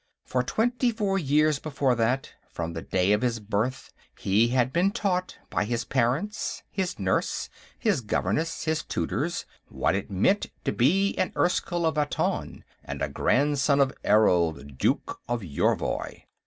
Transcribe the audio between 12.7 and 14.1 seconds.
and a grandson of